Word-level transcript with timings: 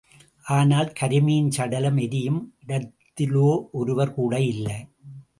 ஆனால், 0.47 0.93
கருமியின் 0.99 1.49
சடலம் 1.49 1.97
எரியும் 1.97 2.53
இடத்திலோ 2.67 3.69
ஒருவர் 3.71 4.13
கூட 4.13 4.39
இல்லை. 4.41 4.77